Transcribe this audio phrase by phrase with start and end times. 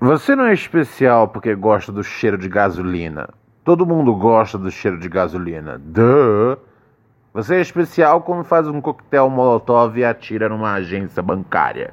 [0.00, 3.30] Você não é especial porque gosta do cheiro de gasolina.
[3.64, 5.76] Todo mundo gosta do cheiro de gasolina.
[5.76, 6.56] Duh!
[7.34, 11.92] Você é especial quando faz um coquetel molotov e atira numa agência bancária.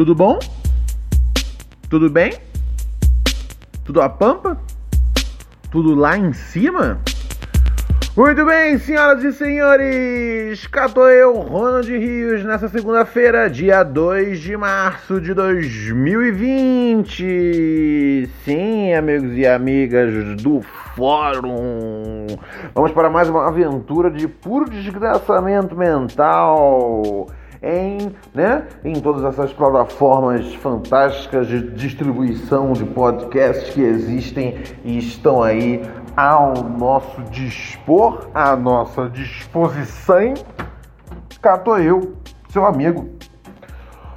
[0.00, 0.38] Tudo bom?
[1.90, 2.32] Tudo bem?
[3.84, 4.56] Tudo a pampa?
[5.70, 6.98] Tudo lá em cima?
[8.16, 15.20] Muito bem, senhoras e senhores, tô eu, Ronald Rios, nessa segunda-feira, dia 2 de março
[15.20, 18.26] de 2020.
[18.42, 20.62] Sim, amigos e amigas do
[20.96, 22.26] Fórum,
[22.74, 27.28] vamos para mais uma aventura de puro desgraçamento mental
[27.62, 35.42] em, né, em todas essas plataformas fantásticas de distribuição de podcasts que existem e estão
[35.42, 35.82] aí
[36.16, 40.34] ao nosso dispor, à nossa disposição.
[41.42, 42.16] Cá eu,
[42.50, 43.08] seu amigo,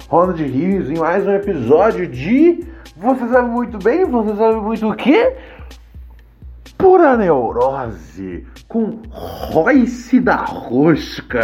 [0.08, 2.66] Ronald Rios, em mais um episódio de
[2.96, 5.36] Você sabe muito bem, você sabe muito o quê?
[6.76, 11.40] Pura neurose com Royce da Rosca.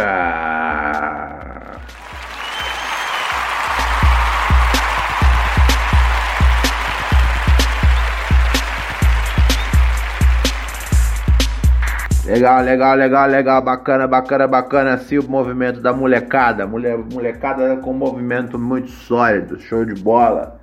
[12.31, 14.93] Legal, legal, legal, legal, bacana, bacana, bacana.
[14.93, 16.65] Assim o movimento da molecada.
[16.65, 20.57] Molecada com um movimento muito sólido, show de bola.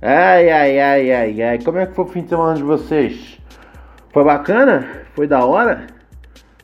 [0.00, 1.58] Ai, ai, ai, ai, ai.
[1.64, 3.40] Como é que foi o fim de semana de vocês?
[4.12, 4.86] Foi bacana?
[5.12, 5.88] Foi da hora?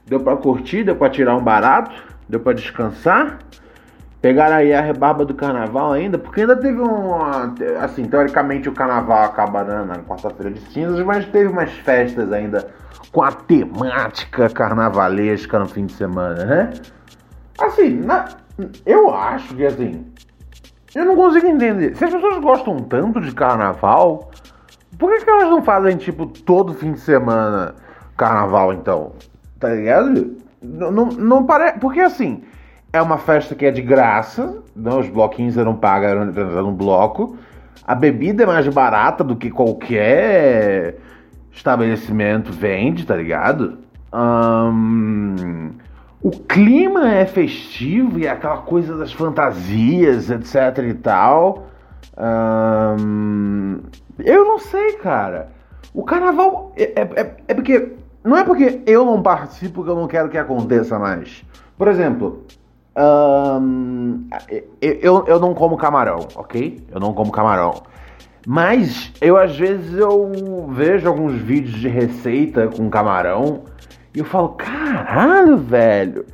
[0.07, 0.85] Deu pra curtir?
[0.85, 1.91] Deu pra tirar um barato?
[2.29, 3.41] Deu pra descansar?
[4.27, 6.19] Pegaram aí a rebarba do carnaval ainda?
[6.19, 7.15] Porque ainda teve um.
[7.81, 12.67] Assim, teoricamente o carnaval acaba né, na quarta-feira de cinzas, mas teve umas festas ainda
[13.13, 16.73] com a temática carnavalesca no fim de semana, né?
[17.57, 18.25] Assim, na,
[18.85, 20.05] eu acho que assim.
[20.93, 21.95] Eu não consigo entender.
[21.95, 24.33] Se as pessoas gostam tanto de carnaval,
[24.99, 27.77] por que, que elas não fazem, tipo, todo fim de semana
[28.17, 29.13] carnaval, então?
[29.61, 30.37] Tá ligado?
[30.61, 31.79] Não, não, não parece.
[31.79, 32.43] Porque assim,
[32.97, 37.37] é uma festa que é de graça, não, os bloquinhos você não paga no bloco.
[37.87, 40.97] A bebida é mais barata do que qualquer
[41.53, 43.79] estabelecimento vende, tá ligado?
[44.13, 45.71] Um,
[46.23, 51.67] o clima é festivo e é aquela coisa das fantasias, etc e tal.
[52.19, 53.79] Um,
[54.19, 55.51] eu não sei, cara.
[55.95, 57.93] O carnaval é, é, é, porque.
[58.25, 61.45] Não é porque eu não participo que eu não quero que aconteça mais.
[61.79, 62.45] Por exemplo,
[64.81, 66.87] eu, eu não como camarão, ok?
[66.91, 67.83] Eu não como camarão.
[68.47, 73.65] Mas eu às vezes eu vejo alguns vídeos de receita com camarão
[74.15, 76.25] e eu falo, caralho, velho,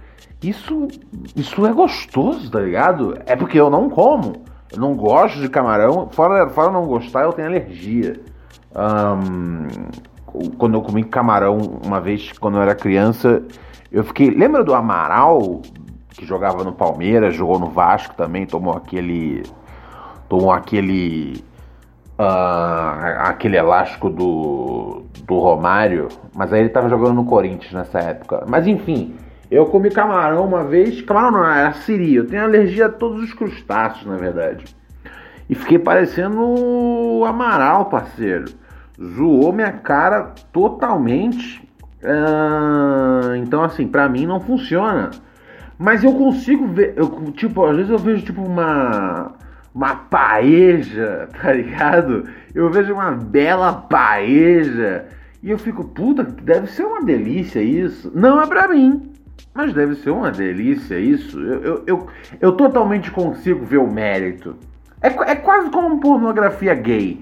[0.43, 0.89] isso,
[1.35, 3.19] isso é gostoso, tá ligado?
[3.27, 4.43] É porque eu não como.
[4.73, 6.09] Eu não gosto de camarão.
[6.11, 8.21] Fora, fora não gostar, eu tenho alergia.
[10.59, 13.43] Quando eu comi camarão uma vez, quando eu era criança,
[13.91, 14.31] eu fiquei.
[14.31, 15.63] Lembra do Amaral,
[16.15, 19.43] que jogava no Palmeiras, jogou no Vasco também, tomou aquele.
[20.29, 21.45] Tomou aquele
[22.19, 28.45] uh, aquele elástico do, do Romário, mas aí ele tava jogando no Corinthians nessa época.
[28.49, 29.15] Mas enfim,
[29.51, 33.35] eu comi camarão uma vez, camarão não, era siri, eu tenho alergia a todos os
[33.35, 34.65] crustáceos, na verdade.
[35.49, 38.47] E fiquei parecendo o Amaral, parceiro.
[38.99, 41.61] Zoou minha cara totalmente.
[42.03, 45.11] Uh, então, assim, pra mim não funciona.
[45.83, 49.33] Mas eu consigo ver, eu, tipo, às vezes eu vejo tipo uma
[49.75, 52.29] uma paeja, tá ligado?
[52.55, 55.07] Eu vejo uma bela paeja
[55.43, 58.13] E eu fico, puta, deve ser uma delícia isso.
[58.15, 59.11] Não é pra mim,
[59.53, 61.41] mas deve ser uma delícia isso.
[61.41, 62.07] Eu, eu, eu,
[62.41, 64.55] eu totalmente consigo ver o mérito.
[65.01, 67.21] É, é quase como pornografia gay,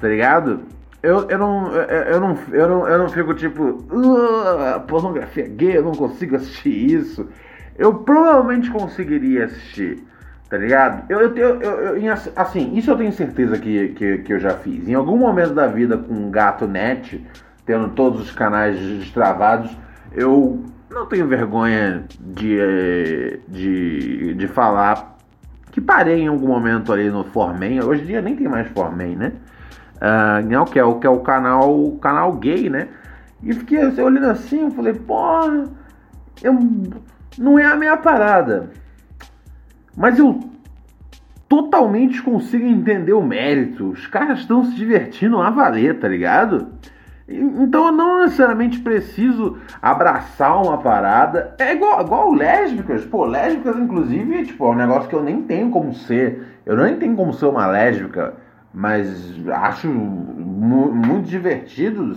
[0.00, 0.62] tá ligado?
[1.00, 3.84] Eu, eu, não, eu, não, eu, não, eu não fico tipo,
[4.88, 7.28] pornografia gay, eu não consigo assistir isso.
[7.80, 10.04] Eu provavelmente conseguiria assistir,
[10.50, 11.10] tá ligado?
[11.10, 14.86] Eu, eu, eu, eu, assim, isso eu tenho certeza que, que, que eu já fiz.
[14.86, 17.26] Em algum momento da vida com um gato net,
[17.64, 19.74] tendo todos os canais destravados,
[20.12, 25.16] eu não tenho vergonha de, de, de falar
[25.72, 27.82] que parei em algum momento ali no Formen.
[27.82, 29.32] Hoje em dia nem tem mais Formen, né?
[29.96, 32.88] Uh, não, que é o que é o canal, o canal gay, né?
[33.42, 35.64] E fiquei assim, olhando assim, eu falei, porra,
[36.42, 36.58] eu,
[37.38, 38.70] não é a minha parada.
[39.96, 40.40] Mas eu
[41.48, 43.90] totalmente consigo entender o mérito.
[43.90, 46.68] Os caras estão se divertindo a valer, tá ligado?
[47.28, 51.54] Então eu não necessariamente preciso abraçar uma parada.
[51.58, 53.04] É igual, igual lésbicas.
[53.04, 56.44] Pô, lésbicas, inclusive, tipo, é um negócio que eu nem tenho como ser.
[56.66, 58.34] Eu nem tenho como ser uma lésbica
[58.72, 62.16] mas acho mu muito divertido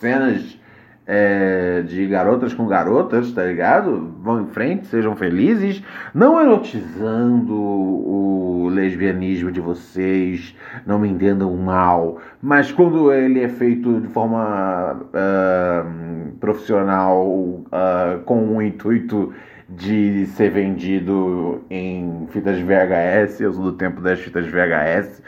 [0.00, 0.58] cenas
[1.06, 4.14] é, de garotas com garotas, tá ligado?
[4.22, 5.82] Vão em frente, sejam felizes,
[6.14, 10.56] não erotizando o lesbianismo de vocês,
[10.86, 18.56] não me entendam mal, mas quando ele é feito de forma uh, profissional, uh, com
[18.56, 19.32] o intuito
[19.68, 25.22] de ser vendido em fitas VHS, eu sou do tempo das fitas VHS,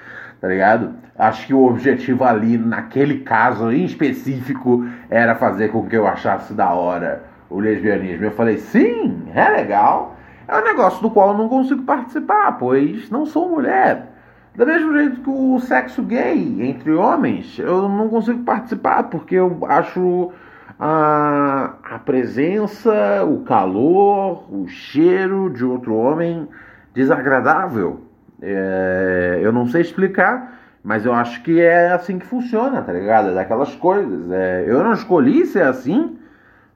[0.47, 0.95] tá ligado?
[1.19, 6.55] Acho que o objetivo ali, naquele caso em específico, era fazer com que eu achasse
[6.55, 8.27] da hora o lesbianismo.
[8.27, 10.15] Eu falei, sim, é legal.
[10.47, 14.07] É um negócio do qual eu não consigo participar, pois não sou mulher.
[14.55, 19.59] Do mesmo jeito que o sexo gay entre homens, eu não consigo participar porque eu
[19.69, 20.31] acho
[20.79, 26.49] a, a presença, o calor, o cheiro de outro homem
[26.95, 28.06] desagradável.
[28.41, 33.31] É, eu não sei explicar, mas eu acho que é assim que funciona, tá ligado?
[33.31, 34.31] É daquelas coisas.
[34.31, 36.19] É, eu não escolhi ser assim.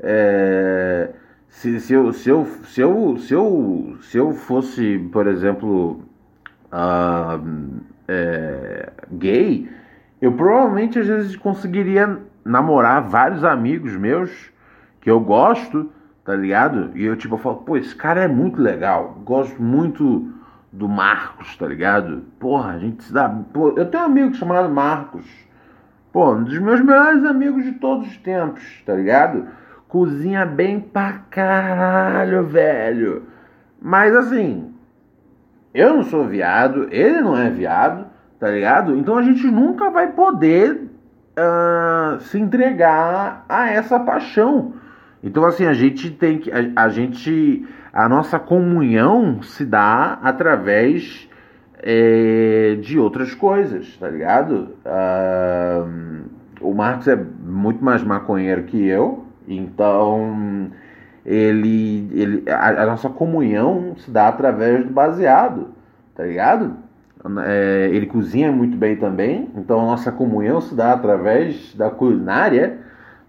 [0.00, 1.10] É,
[1.48, 6.02] se, se, eu, se, eu, se, eu, se, eu, se eu fosse, por exemplo,
[6.72, 9.68] uh, é, gay,
[10.20, 14.50] eu provavelmente às vezes conseguiria namorar vários amigos meus
[15.00, 15.90] que eu gosto,
[16.24, 16.90] tá ligado?
[16.94, 20.32] E eu tipo eu falo, pô, esse cara é muito legal, gosto muito
[20.72, 22.22] do Marcos, tá ligado?
[22.38, 23.28] Porra, a gente se dá.
[23.28, 25.26] Pô, eu tenho um amigo chamado Marcos.
[26.12, 29.46] Pô, um dos meus melhores amigos de todos os tempos, tá ligado?
[29.88, 33.25] Cozinha bem pra caralho, velho.
[33.81, 34.72] Mas assim,
[35.72, 38.06] eu não sou viado, ele não é viado,
[38.38, 38.96] tá ligado?
[38.96, 40.90] Então a gente nunca vai poder
[41.38, 44.75] uh, se entregar a essa paixão.
[45.22, 46.50] Então assim, a gente tem que.
[46.50, 51.28] a, a gente a nossa comunhão se dá através
[51.82, 54.76] é, de outras coisas, tá ligado?
[54.84, 56.25] Uh,
[56.61, 60.70] o Marcos é muito mais maconheiro que eu, então
[61.25, 65.69] ele, ele a, a, nossa comunhão se dá através do baseado,
[66.14, 66.76] tá ligado?
[67.44, 72.78] É, ele cozinha muito bem também, então a nossa comunhão se dá através da culinária.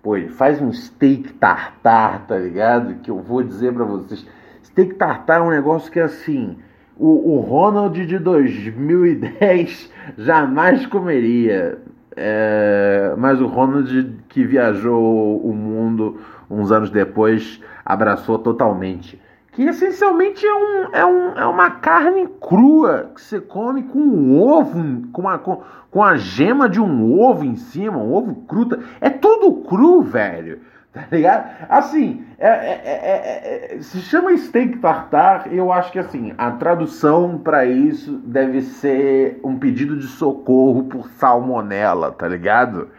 [0.02, 2.96] Pô, ele faz um steak tartar, tá ligado?
[3.02, 4.26] Que eu vou dizer para vocês
[4.72, 6.58] Steak tartar é um negócio que assim,
[6.98, 11.78] o, o Ronald de 2010 jamais comeria.
[12.16, 19.21] É, mas o Ronald que viajou o mundo uns anos depois abraçou totalmente.
[19.52, 24.40] Que essencialmente é, um, é, um, é uma carne crua que você come com um
[24.42, 28.70] ovo, com, uma, com, com a gema de um ovo em cima, um ovo cru.
[29.02, 30.60] É tudo cru, velho.
[30.94, 31.50] Tá ligado?
[31.70, 37.38] Assim, é, é, é, é, se chama steak tartar, eu acho que assim, a tradução
[37.38, 42.90] para isso deve ser um pedido de socorro por salmonela, tá ligado?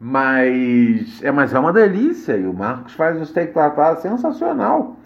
[0.00, 4.96] Mas é, mas é uma delícia e o Marcos faz o steak tartar sensacional.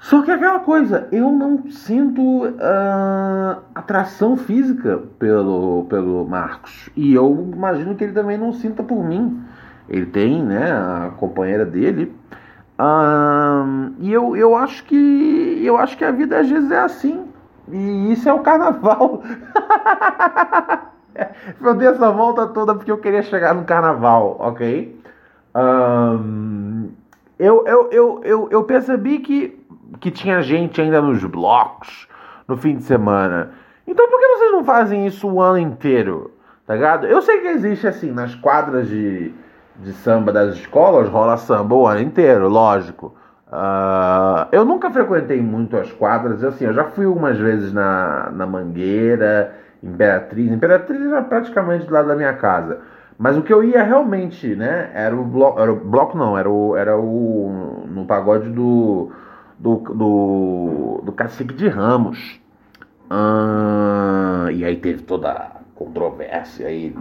[0.00, 6.88] Só que aquela coisa, eu não sinto uh, atração física pelo, pelo Marcos.
[6.96, 9.42] E eu imagino que ele também não sinta por mim.
[9.88, 12.14] Ele tem, né, a companheira dele.
[13.98, 17.24] e eu, eu acho que eu acho que a vida às vezes é assim.
[17.70, 19.22] E isso é o carnaval.
[21.60, 24.96] eu dei essa volta toda porque eu queria chegar no carnaval, ok?
[27.38, 29.57] eu, eu, eu, eu, eu percebi que,
[30.00, 32.08] que tinha gente ainda nos blocos
[32.46, 33.52] no fim de semana.
[33.86, 36.32] Então por que vocês não fazem isso o ano inteiro?
[36.66, 37.06] Tá ligado?
[37.06, 39.32] Eu sei que existe assim nas quadras de
[39.78, 43.14] de samba das escolas, rola samba o ano inteiro, lógico.
[43.46, 48.46] Uh, eu nunca frequentei muito as quadras, assim, eu já fui algumas vezes na, na
[48.46, 50.50] Mangueira, Imperatriz.
[50.50, 52.80] Imperatriz era praticamente do lado da minha casa.
[53.16, 56.48] Mas o que eu ia realmente, né, era o bloco, era o bloco não, era
[56.48, 59.10] o, era o no pagode do
[59.58, 62.40] do, do, do Cacique de Ramos.
[63.10, 66.94] Uh, e aí teve toda a controvérsia aí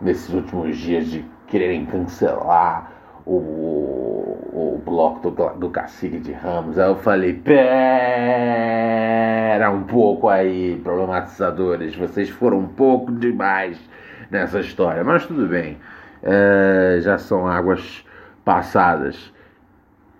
[0.00, 2.92] nesses últimos dias de quererem cancelar
[3.24, 3.32] o,
[4.52, 6.78] o bloco do, do Cacique de Ramos.
[6.78, 7.60] Aí eu falei, pera
[9.70, 13.78] um pouco aí, problematizadores, vocês foram um pouco demais
[14.30, 15.78] nessa história, mas tudo bem,
[16.22, 18.04] é, já são águas
[18.44, 19.34] passadas.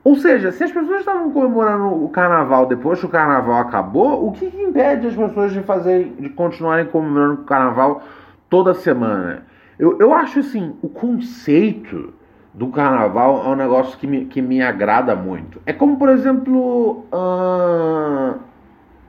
[0.07, 4.31] Ou seja, se as pessoas estavam comemorando o carnaval depois que o carnaval acabou, o
[4.31, 8.05] que, que impede as pessoas de fazer, de continuarem comemorando o carnaval
[8.49, 9.43] toda semana?
[9.77, 12.15] Eu, eu acho assim, o conceito
[12.55, 15.61] do carnaval é um negócio que me, que me agrada muito.
[15.67, 18.39] É como, por exemplo, uh,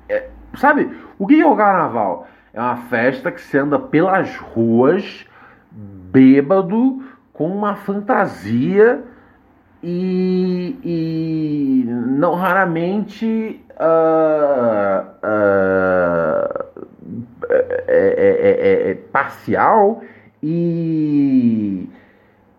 [0.10, 0.90] é, sabe,
[1.20, 2.26] o que é o carnaval?
[2.52, 5.28] É uma festa que se anda pelas ruas,
[5.72, 9.04] bêbado, com uma fantasia
[9.84, 16.66] e, e não raramente uh, uh,
[17.50, 20.02] é, é, é, parcial
[20.42, 21.90] e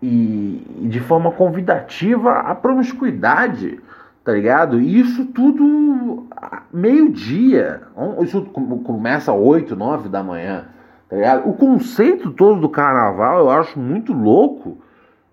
[0.02, 3.80] e, de forma convidativa a promiscuidade,
[4.24, 4.80] tá ligado?
[4.80, 6.26] E isso tudo
[6.72, 7.82] meio-dia.
[8.22, 8.42] Isso
[8.84, 10.66] começa às 8, 9 da manhã,
[11.08, 11.48] tá ligado?
[11.48, 14.78] O conceito todo do carnaval eu acho muito louco.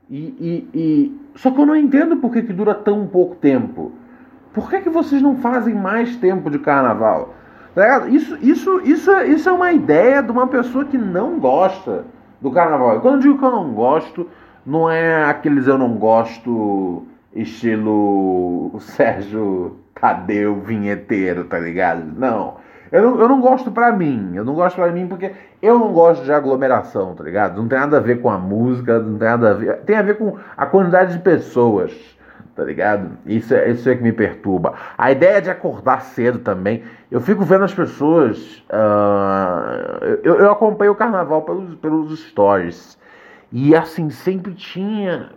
[0.10, 1.25] E, e...
[1.36, 3.92] Só que eu não entendo por que, que dura tão pouco tempo.
[4.54, 7.36] Por que, que vocês não fazem mais tempo de carnaval?
[7.76, 12.06] Tá isso, isso, isso, isso é uma ideia de uma pessoa que não gosta
[12.42, 12.98] do carnaval.
[12.98, 14.30] E quando eu digo que eu não gosto,
[14.66, 22.06] não é aqueles eu não gosto estilo Sérgio Tadeu vinheteiro, tá ligado?
[22.18, 22.56] Não.
[22.92, 24.32] Eu não, eu não gosto pra mim.
[24.36, 27.62] Eu não gosto pra mim porque eu não gosto de aglomeração, tá ligado?
[27.62, 29.78] Não tem nada a ver com a música, não tem nada a ver.
[29.82, 31.92] Tem a ver com a quantidade de pessoas,
[32.56, 33.18] tá ligado?
[33.26, 34.74] Isso é, isso é que me perturba.
[34.98, 36.84] A ideia de acordar cedo também.
[37.10, 38.64] Eu fico vendo as pessoas.
[38.70, 42.98] Uh, eu, eu acompanho o carnaval pelos, pelos stories.
[43.52, 45.30] E assim, sempre tinha.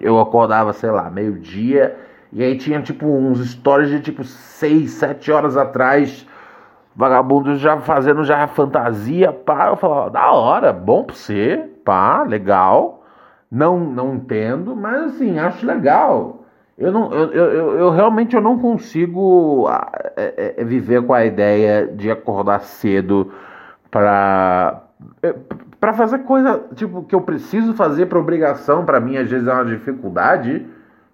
[0.00, 1.96] Eu acordava, sei lá, meio-dia.
[2.32, 6.26] E aí tinha tipo uns stories de tipo 6, 7 horas atrás.
[6.94, 9.68] Vagabundos já fazendo já fantasia, pá.
[9.68, 13.04] Eu falava, da hora, bom pra você, pá, legal.
[13.50, 16.42] Não, não entendo, mas assim, acho legal.
[16.76, 19.68] Eu, não, eu, eu, eu realmente eu não consigo
[20.16, 23.30] é, é, é, viver com a ideia de acordar cedo
[23.90, 24.82] para
[25.78, 29.52] para fazer coisa tipo que eu preciso fazer por obrigação, para mim às vezes é
[29.52, 30.64] uma dificuldade,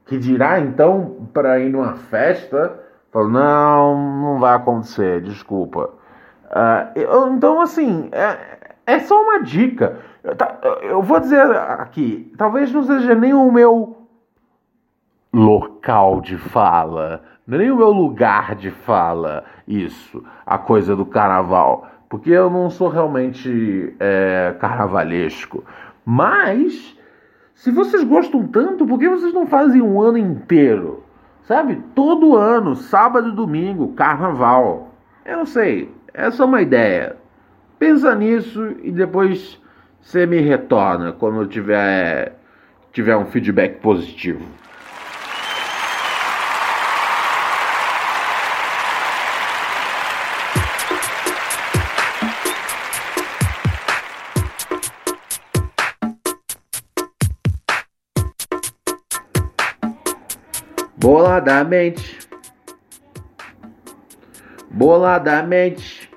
[0.06, 2.78] que dirá então para ir numa festa,
[3.20, 5.90] falo, não, não vai acontecer, desculpa.
[6.46, 9.98] Uh, eu, então assim, é, é só uma dica.
[10.22, 13.96] Eu, tá, eu vou dizer aqui, talvez não seja nem o meu
[15.32, 22.30] local de fala, nem o meu lugar de fala, isso, a coisa do carnaval porque
[22.30, 25.62] eu não sou realmente é, carnavalesco.
[26.04, 26.96] Mas,
[27.54, 31.04] se vocês gostam tanto, por que vocês não fazem um ano inteiro?
[31.48, 31.82] Sabe?
[31.94, 34.92] Todo ano, sábado e domingo, carnaval.
[35.24, 37.16] Eu não sei, essa é uma ideia.
[37.78, 39.58] Pensa nisso e depois
[40.02, 42.38] você me retorna quando tiver,
[42.92, 44.44] tiver um feedback positivo.
[61.00, 62.18] Boladamente.
[64.68, 66.10] Boladamente.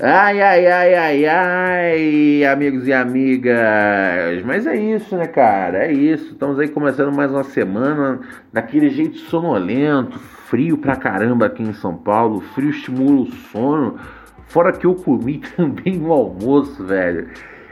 [0.00, 4.42] Ai, ai, ai, ai, ai, amigos e amigas.
[4.44, 5.84] Mas é isso, né, cara?
[5.86, 6.32] É isso.
[6.32, 8.18] Estamos aí começando mais uma semana
[8.52, 12.40] daquele jeito sonolento, frio pra caramba aqui em São Paulo.
[12.40, 14.00] frio estimula o sono.
[14.48, 17.28] Fora que eu comi também no almoço, velho.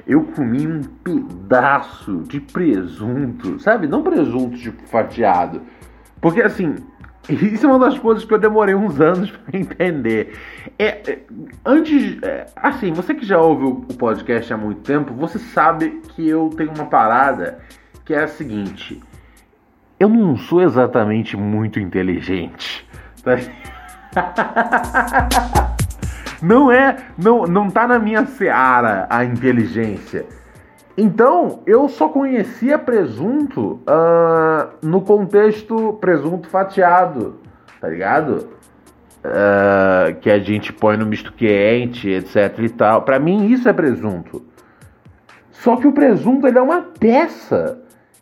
[0.06, 3.88] Eu comi um pedaço de presunto, sabe?
[3.88, 5.60] Não presunto tipo fatiado
[6.20, 6.76] porque assim,
[7.28, 10.36] isso é uma das coisas que eu demorei uns anos para entender.
[10.78, 11.18] É, é,
[11.64, 16.28] antes, é, assim, você que já ouve o podcast há muito tempo, você sabe que
[16.28, 17.58] eu tenho uma parada
[18.04, 19.00] que é a seguinte:
[19.98, 22.86] eu não sou exatamente muito inteligente.
[24.12, 25.76] Tá?
[26.42, 30.26] não é, não, não tá na minha seara a inteligência.
[31.02, 37.36] Então, eu só conhecia presunto uh, no contexto presunto fatiado,
[37.80, 38.50] tá ligado?
[39.24, 43.00] Uh, que a gente põe no misto quente, etc e tal.
[43.00, 44.44] Para mim, isso é presunto.
[45.50, 47.80] Só que o presunto ele é uma peça.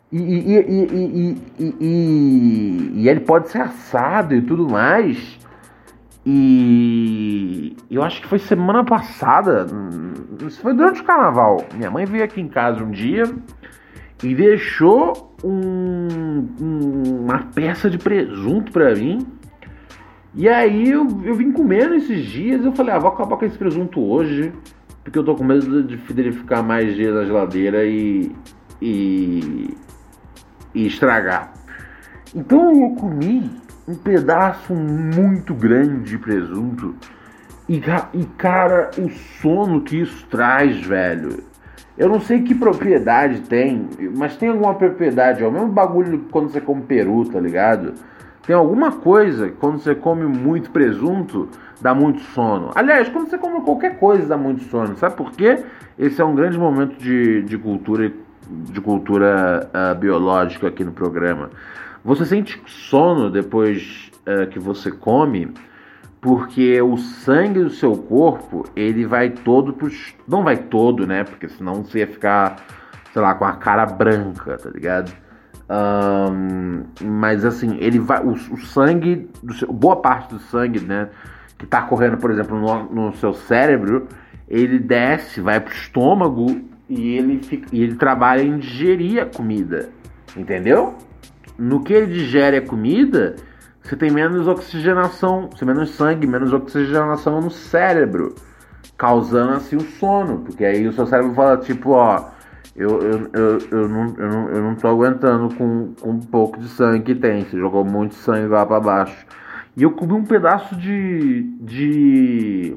[0.09, 5.37] E, e, e, e, ele pode ser assado e tudo mais.
[6.31, 9.65] E eu acho que foi semana passada,
[10.45, 11.65] isso foi durante o carnaval.
[11.73, 13.23] Minha mãe veio aqui em casa um dia
[14.23, 19.25] e deixou um, um, uma peça de presunto para mim.
[20.35, 22.63] E aí eu, eu vim comendo esses dias.
[22.63, 24.53] Eu falei, ah, vou acabar com esse presunto hoje,
[25.03, 28.31] porque eu tô com medo de ele ficar mais dias na geladeira e,
[28.79, 29.75] e,
[30.75, 31.53] e estragar.
[32.35, 33.49] Então eu comi
[33.89, 36.93] um pedaço muito grande de presunto.
[37.67, 37.81] E,
[38.13, 41.43] e cara, o sono que isso traz, velho.
[41.97, 45.43] Eu não sei que propriedade tem, mas tem alguma propriedade.
[45.43, 47.93] É o mesmo bagulho quando você come peru, tá ligado?
[48.45, 51.49] Tem alguma coisa quando você come muito presunto,
[51.81, 52.71] dá muito sono.
[52.75, 54.95] Aliás, quando você come qualquer coisa, dá muito sono.
[54.97, 55.63] Sabe por quê?
[55.97, 58.11] Esse é um grande momento de, de cultura,
[58.49, 61.49] de cultura uh, biológica aqui no programa.
[62.03, 65.53] Você sente sono depois uh, que você come,
[66.21, 69.89] porque o sangue do seu corpo ele vai todo pro,
[70.27, 71.23] não vai todo, né?
[71.23, 72.65] Porque senão você ia ficar,
[73.13, 75.11] sei lá, com a cara branca, tá ligado?
[75.69, 81.09] Um, mas assim, ele vai, o, o sangue, seu, boa parte do sangue, né,
[81.59, 84.07] que tá correndo, por exemplo, no, no seu cérebro,
[84.47, 89.89] ele desce, vai pro estômago e ele, fica, e ele trabalha em digerir a comida,
[90.35, 90.97] entendeu?
[91.59, 93.35] No que ele digere a comida,
[93.83, 98.33] você tem menos oxigenação, você tem menos sangue, menos oxigenação no cérebro,
[98.97, 102.29] causando assim o sono, porque aí o seu cérebro fala tipo, ó,
[102.75, 106.59] eu, eu, eu, eu, não, eu, não, eu não tô aguentando com, com um pouco
[106.59, 109.25] de sangue que tem, você jogou muito sangue lá para baixo.
[109.75, 112.75] E eu comi um pedaço de, de,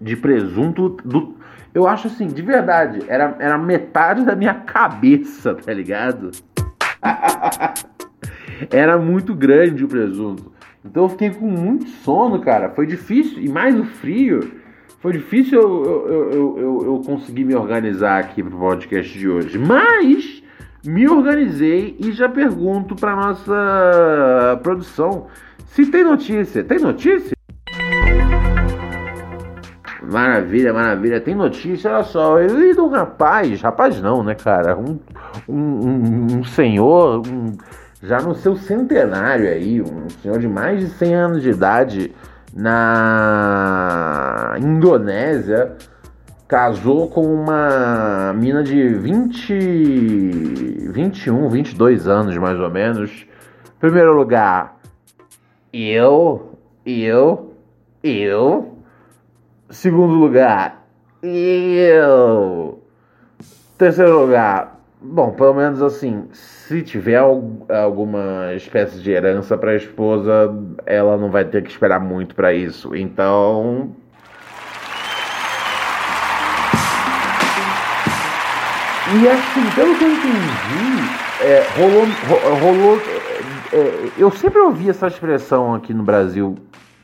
[0.00, 1.36] de presunto do,
[1.74, 6.30] eu acho assim, de verdade, era, era metade da minha cabeça, tá ligado?
[8.70, 10.52] Era muito grande o presunto.
[10.84, 12.70] Então eu fiquei com muito sono, cara.
[12.70, 13.42] Foi difícil.
[13.42, 14.52] E mais o frio.
[15.00, 19.58] Foi difícil eu, eu, eu, eu, eu conseguir me organizar aqui pro podcast de hoje.
[19.58, 20.42] Mas
[20.84, 25.26] me organizei e já pergunto pra nossa produção
[25.66, 26.64] se tem notícia.
[26.64, 27.37] Tem notícia?
[30.08, 31.20] Maravilha, maravilha.
[31.20, 32.40] Tem notícia, olha só.
[32.40, 34.74] Eu li de um rapaz, rapaz não, né, cara?
[34.74, 34.98] Um,
[35.46, 37.52] um, um senhor, um,
[38.02, 42.14] já no seu centenário aí, um senhor de mais de 100 anos de idade,
[42.54, 45.76] na Indonésia,
[46.48, 53.26] casou com uma mina de 20, 21, 22 anos mais ou menos.
[53.78, 54.78] Primeiro lugar,
[55.70, 57.52] eu, eu,
[58.02, 58.77] eu
[59.70, 60.88] Segundo lugar,
[61.22, 62.82] eu.
[63.76, 70.52] Terceiro lugar, bom, pelo menos assim, se tiver alguma espécie de herança para a esposa,
[70.86, 72.96] ela não vai ter que esperar muito para isso.
[72.96, 73.94] Então,
[79.10, 80.38] E assim, pelo que eu entendi,
[81.40, 82.06] é, rolou.
[82.60, 83.00] rolou
[83.72, 86.56] é, eu sempre ouvi essa expressão aqui no Brasil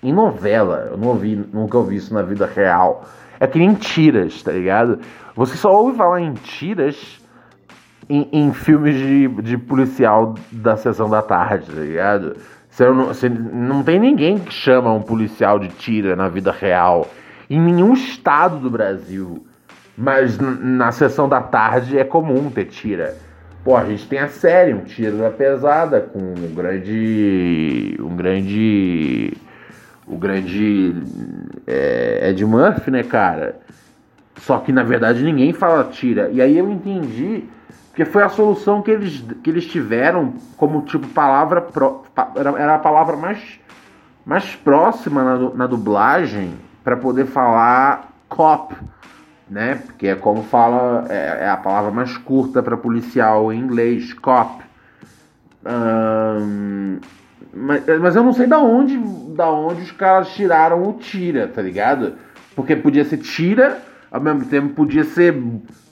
[0.05, 0.89] em novela.
[0.91, 3.05] Eu não ouvi, nunca ouvi isso na vida real.
[3.41, 5.01] É que nem tiras, tá ligado?
[5.35, 7.21] Você só ouve falar em tiras
[8.09, 12.37] em, em filmes de, de policial da sessão da tarde, tá ligado?
[12.71, 17.09] Você não, você não tem ninguém que chama um policial de tira na vida real.
[17.49, 19.45] Em nenhum estado do Brasil.
[19.97, 23.17] Mas na sessão da tarde é comum ter tira.
[23.63, 27.97] Pô, a gente tem a série, um tiro da pesada, com um grande.
[28.01, 29.33] um grande
[30.07, 30.95] o grande
[31.67, 33.61] é, Ed Murphy, né, cara?
[34.37, 36.29] Só que na verdade ninguém fala tira.
[36.31, 37.45] E aí eu entendi
[37.95, 41.63] que foi a solução que eles, que eles tiveram como tipo palavra.
[41.63, 42.03] Pro,
[42.37, 43.61] era a palavra mais,
[44.27, 48.75] mais próxima na, na dublagem para poder falar cop,
[49.49, 49.77] né?
[49.87, 51.07] Porque é como fala.
[51.09, 54.63] É, é a palavra mais curta para policial em inglês, cop.
[55.65, 56.99] Um,
[57.55, 58.97] mas, mas eu não sei da onde,
[59.35, 62.15] da onde os caras tiraram o tira, tá ligado?
[62.55, 63.79] Porque podia ser tira,
[64.11, 65.37] ao mesmo tempo podia ser,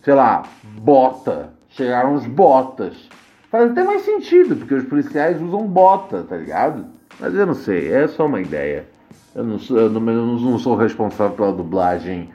[0.02, 0.42] sei lá,
[0.78, 1.50] bota.
[1.70, 3.08] Chegaram os botas.
[3.50, 6.86] Faz até mais sentido, porque os policiais usam bota, tá ligado?
[7.20, 8.86] Mas eu não sei, é só uma ideia.
[9.34, 12.30] Eu não sou, eu não, eu não sou responsável pela dublagem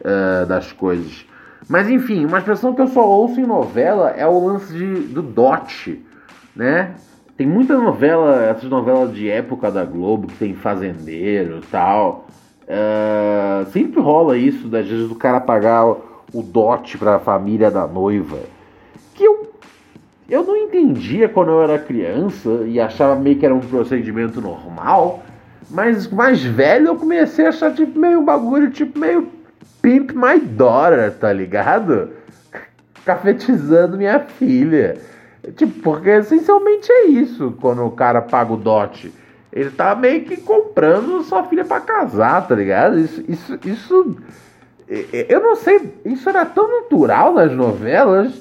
[0.00, 1.24] uh, das coisas.
[1.68, 5.22] Mas enfim, uma expressão que eu só ouço em novela é o lance de, do
[5.22, 6.04] dote,
[6.54, 6.94] né?
[7.40, 12.26] Tem muita novela, essas novelas de época da Globo, que tem fazendeiro e tal.
[12.68, 17.86] Uh, sempre rola isso, às vezes do cara pagar o dote para a família da
[17.86, 18.40] noiva.
[19.14, 19.54] Que eu,
[20.28, 25.22] eu não entendia quando eu era criança e achava meio que era um procedimento normal.
[25.70, 29.28] Mas mais velho eu comecei a achar tipo meio bagulho, tipo meio
[29.80, 32.10] Pimp My Daughter, tá ligado?
[33.02, 34.98] Cafetizando minha filha.
[35.56, 39.12] Tipo, porque essencialmente é isso quando o cara paga o dote.
[39.52, 42.98] Ele tá meio que comprando sua filha para casar, tá ligado?
[42.98, 44.16] Isso, isso, isso
[45.28, 48.32] eu não sei, isso era tão natural nas novelas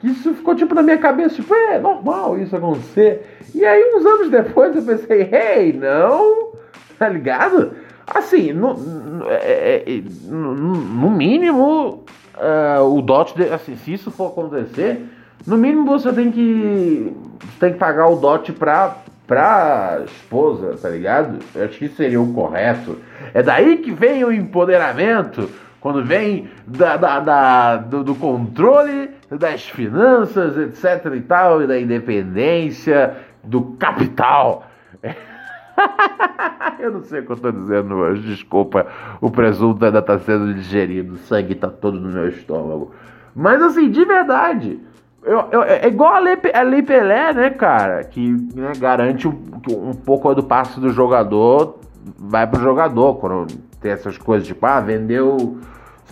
[0.00, 3.38] que isso ficou tipo na minha cabeça, tipo, é normal isso acontecer.
[3.54, 6.54] E aí, uns anos depois, eu pensei, hey, não,
[6.98, 7.70] tá ligado?
[8.04, 14.32] Assim, no, no, é, é, no mínimo, uh, o dote, de, assim, se isso for
[14.32, 15.06] acontecer,
[15.46, 17.16] no mínimo você tem que,
[17.58, 21.38] tem que pagar o dote pra, pra esposa, tá ligado?
[21.54, 22.98] Eu acho que seria o correto.
[23.34, 25.48] É daí que vem o empoderamento
[25.80, 31.78] quando vem da, da, da do, do, controle das finanças, etc e tal, e da
[31.78, 34.68] independência, do capital.
[36.78, 38.86] eu não sei o que eu estou dizendo hoje, desculpa,
[39.20, 42.94] o presunto ainda está sendo digerido, o sangue está todo no meu estômago.
[43.34, 44.78] Mas assim, de verdade,
[45.24, 49.38] eu, eu, é igual a Lei, a Lei Pelé, né, cara, que né, garante um,
[49.70, 51.78] um pouco do passe do jogador,
[52.18, 53.46] vai pro jogador, quando
[53.80, 55.58] tem essas coisas, tipo, ah, vendeu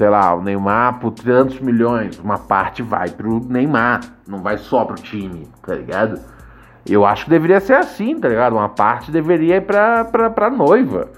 [0.00, 4.82] sei lá, o Neymar por 300 milhões, uma parte vai pro Neymar, não vai só
[4.82, 6.18] pro time, tá ligado?
[6.88, 8.54] Eu acho que deveria ser assim, tá ligado?
[8.54, 11.10] Uma parte deveria ir pra, pra, pra noiva.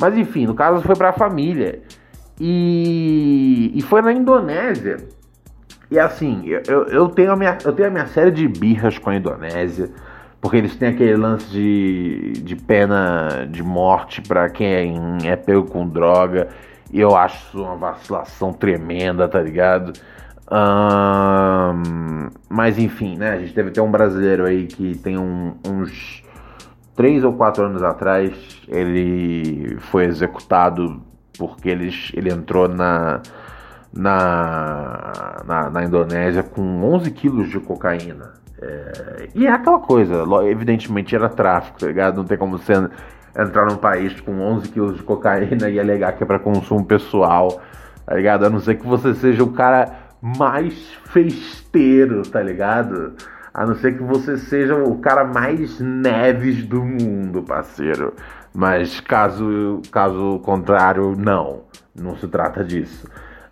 [0.00, 1.82] Mas enfim, no caso foi pra família.
[2.38, 4.98] E, e foi na Indonésia.
[5.90, 9.10] E assim, eu, eu, tenho a minha, eu tenho a minha série de birras com
[9.10, 9.90] a Indonésia.
[10.40, 15.88] Porque eles têm aquele lance de, de pena de morte para quem é pego com
[15.88, 16.48] droga.
[16.92, 19.92] E eu acho isso uma vacilação tremenda, tá ligado?
[22.48, 23.32] Mas enfim, né?
[23.32, 26.22] A gente deve ter um brasileiro aí que tem um, uns
[26.94, 28.32] três ou quatro anos atrás
[28.66, 31.00] ele foi executado
[31.38, 33.20] porque ele, ele entrou na,
[33.92, 36.62] na, na, na Indonésia com
[36.94, 38.34] 11 quilos de cocaína.
[38.60, 42.16] É, e é aquela coisa, evidentemente era tráfico, tá ligado?
[42.16, 42.72] Não tem como você
[43.38, 47.60] entrar num país com 11 quilos de cocaína e alegar que é para consumo pessoal,
[48.04, 48.46] tá ligado?
[48.46, 53.14] A não ser que você seja o cara mais festeiro, tá ligado?
[53.54, 58.12] A não ser que você seja o cara mais neves do mundo, parceiro.
[58.54, 61.62] Mas caso, caso contrário, não.
[61.94, 63.08] Não se trata disso.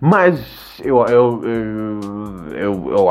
[0.09, 0.39] Mas
[0.85, 2.01] eu, eu, eu,
[2.55, 3.11] eu, eu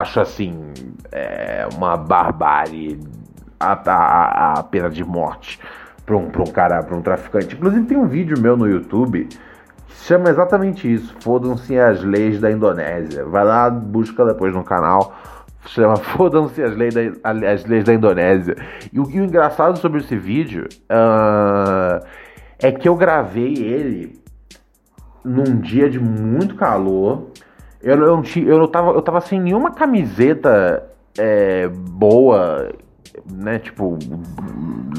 [0.00, 0.72] Acho assim,
[1.12, 3.00] é uma barbárie
[3.58, 5.58] a, a, a pena de morte
[6.04, 7.54] para um, pra um cara, para um traficante.
[7.54, 9.28] Inclusive tem um vídeo meu no YouTube
[9.86, 13.24] que chama exatamente isso, Fodam-se as leis da Indonésia.
[13.24, 15.14] Vai lá, busca depois no canal
[15.66, 18.56] chama Fodam-se as, leis da, as leis da Indonésia.
[18.92, 22.04] E o, o engraçado sobre esse vídeo uh,
[22.58, 24.22] é que eu gravei ele
[25.24, 27.30] num dia de muito calor
[27.84, 32.72] Eu, eu, eu, tava, eu tava sem nenhuma camiseta é, boa,
[33.30, 33.58] né?
[33.58, 33.98] Tipo,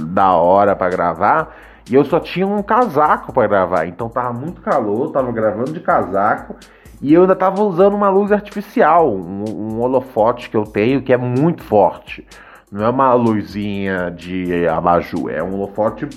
[0.10, 1.56] da hora para gravar.
[1.90, 3.88] E eu só tinha um casaco para gravar.
[3.88, 6.56] Então tava muito calor, tava gravando de casaco.
[7.02, 11.12] E eu ainda tava usando uma luz artificial, um, um holofote que eu tenho que
[11.12, 12.26] é muito forte.
[12.72, 16.08] Não é uma luzinha de abajur, é um holofote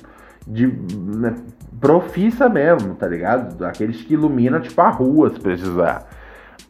[0.46, 1.35] de né,
[1.81, 3.64] profissa mesmo, tá ligado?
[3.64, 6.07] Aqueles que ilumina tipo a rua se precisar.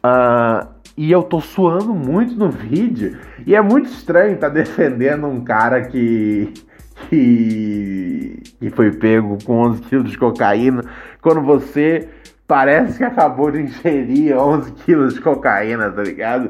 [0.03, 3.17] Uh, e eu tô suando muito no vídeo.
[3.45, 6.53] E é muito estranho estar tá defendendo um cara que,
[7.09, 8.41] que.
[8.59, 10.83] que foi pego com 11 quilos de cocaína.
[11.21, 12.09] Quando você
[12.47, 16.49] parece que acabou de ingerir 11 quilos de cocaína, tá ligado?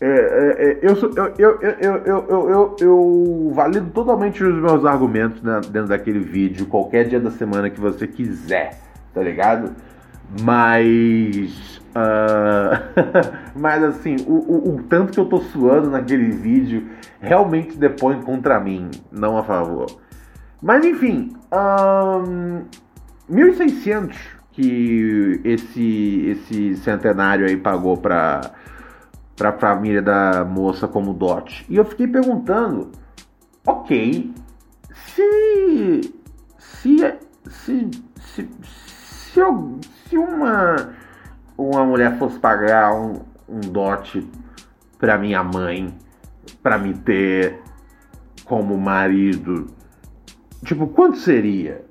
[0.00, 0.96] É, é, é, eu,
[1.38, 7.30] eu, eu, eu, valido totalmente os meus argumentos né, dentro daquele vídeo, qualquer dia da
[7.30, 8.80] semana que você quiser,
[9.14, 9.72] tá ligado?
[10.42, 16.88] Mas Uh, mas assim, o, o, o, tanto que eu tô suando naquele vídeo
[17.20, 19.86] realmente depõe contra mim, não a favor.
[20.60, 22.64] Mas enfim, um,
[23.28, 24.16] 1600
[24.52, 28.52] que esse, esse centenário aí pagou pra,
[29.36, 31.66] pra família da moça como dote.
[31.68, 32.92] E eu fiquei perguntando,
[33.66, 34.32] ok,
[34.94, 36.14] se.
[36.58, 37.18] Se.
[37.48, 37.90] Se.
[38.20, 39.40] Se, se,
[40.08, 40.94] se uma,
[41.56, 44.28] uma mulher fosse pagar um, um dote
[44.98, 45.94] pra minha mãe,
[46.62, 47.60] pra me ter
[48.44, 49.66] como marido,
[50.64, 51.84] tipo, quanto seria?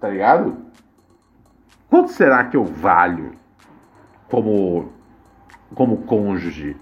[0.00, 0.56] Tá ligado?
[1.88, 3.32] Quanto será que eu valho
[4.28, 4.92] como,
[5.74, 6.76] como cônjuge?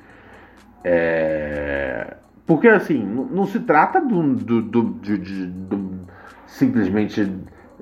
[0.84, 2.16] É,
[2.46, 6.06] porque assim, não, não, se trata do, do, do, do
[6.46, 7.30] simplesmente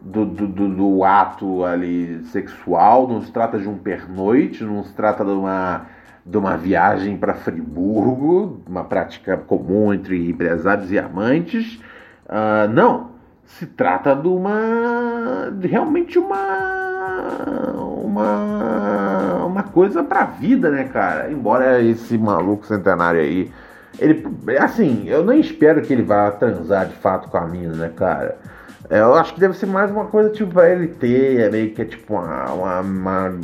[0.01, 5.31] do, do, ato ali sexual, não se trata de um pernoite, não se trata de
[5.31, 5.87] uma,
[6.25, 11.81] de uma viagem para Friburgo, uma prática comum entre empresários e amantes.
[12.27, 13.11] Uh, não,
[13.45, 15.51] se trata de uma.
[15.53, 16.81] De realmente uma
[18.11, 21.31] uma, uma coisa pra vida, né, cara?
[21.31, 23.51] Embora esse maluco centenário aí,
[23.99, 24.25] ele,
[24.59, 28.37] assim, eu nem espero que ele vá transar de fato com a mina, né, cara?
[28.91, 31.73] É, eu acho que deve ser mais uma coisa tipo pra ele ter, é meio
[31.73, 33.41] que é tipo uma, uma, uma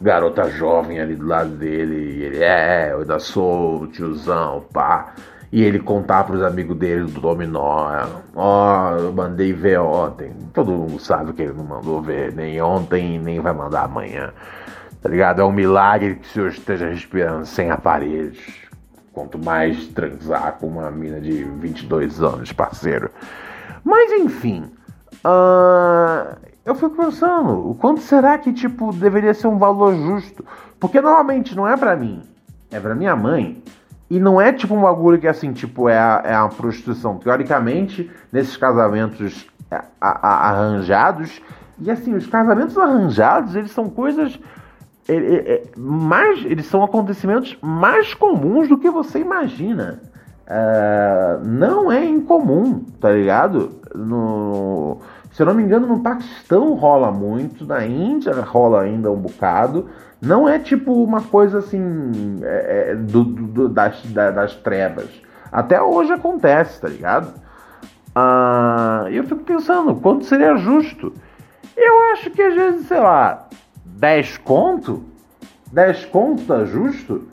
[0.00, 5.12] garota jovem ali do lado dele, ele é, eu ainda sou tiozão, pá.
[5.52, 7.88] E ele contar pros amigos dele do Dominó.
[8.34, 10.32] Ó, oh, eu mandei ver ontem.
[10.52, 14.32] Todo mundo sabe que ele não mandou ver nem ontem, nem vai mandar amanhã.
[15.00, 15.40] Tá ligado?
[15.40, 18.38] É um milagre que o senhor esteja respirando sem aparelhos.
[19.12, 23.08] Quanto mais transar com uma mina de 22 anos, parceiro.
[23.84, 24.70] Mas enfim.
[25.24, 30.44] Uh, eu fico pensando, o quanto será que, tipo, deveria ser um valor justo?
[30.80, 32.22] Porque normalmente não é para mim,
[32.70, 33.62] é para minha mãe.
[34.08, 37.18] E não é tipo um bagulho que assim, tipo, é é a prostituição.
[37.18, 41.40] Teoricamente, nesses casamentos é, a, a, arranjados,
[41.78, 44.38] e assim, os casamentos arranjados, eles são coisas.
[45.08, 50.00] É, mais, eles são acontecimentos mais comuns do que você imagina.
[50.46, 53.75] Uh, não é incomum, tá ligado?
[53.94, 54.98] No,
[55.32, 59.88] se eu não me engano, no Paquistão rola muito, na Índia rola ainda um bocado.
[60.20, 65.08] Não é tipo uma coisa assim é, é, do, do, das, das trevas.
[65.52, 67.34] Até hoje acontece, tá ligado?
[68.14, 71.12] Ah, eu fico pensando, quanto seria justo?
[71.76, 73.46] Eu acho que às vezes, sei lá,
[73.84, 75.04] 10 conto?
[75.70, 77.24] 10 conto tá justo?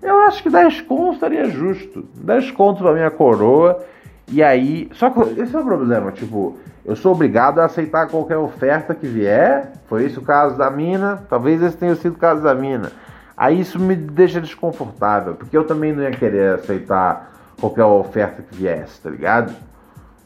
[0.00, 2.04] Eu acho que 10 conto estaria justo.
[2.14, 3.84] 10 conto pra minha coroa.
[4.28, 4.88] E aí.
[4.92, 9.06] Só que esse é o problema, tipo, eu sou obrigado a aceitar qualquer oferta que
[9.06, 9.72] vier.
[9.86, 11.22] Foi isso o caso da mina.
[11.28, 12.90] Talvez esse tenha sido o caso da mina.
[13.36, 18.56] Aí isso me deixa desconfortável, porque eu também não ia querer aceitar qualquer oferta que
[18.56, 19.54] viesse, tá ligado?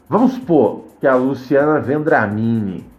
[0.09, 2.89] Vamos supor que a Luciana Vendramini,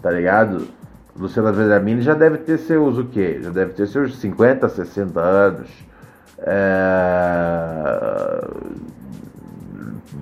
[0.00, 0.68] tá ligado?
[1.16, 3.40] Luciana Vendramini já deve ter seus o quê?
[3.42, 5.70] Já deve ter seus 50, 60 anos.
[6.38, 7.24] É...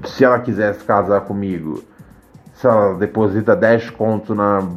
[0.07, 1.83] Se ela quisesse casar comigo,
[2.55, 4.69] se ela deposita 10 conto na